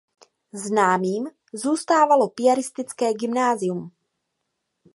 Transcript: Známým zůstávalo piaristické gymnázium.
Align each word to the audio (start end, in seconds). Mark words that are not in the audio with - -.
Známým 0.53 1.27
zůstávalo 1.53 2.29
piaristické 2.29 3.13
gymnázium. 3.13 3.91